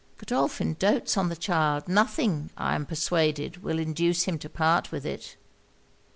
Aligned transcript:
'Godolphin 0.17 0.73
doats 0.79 1.15
on 1.15 1.29
the 1.29 1.35
child. 1.35 1.87
Nothing, 1.87 2.49
I 2.57 2.73
am 2.73 2.87
persuaded, 2.87 3.57
will 3.61 3.77
induce 3.77 4.23
him 4.23 4.39
to 4.39 4.49
part 4.49 4.91
with 4.91 5.05
it.' 5.05 5.37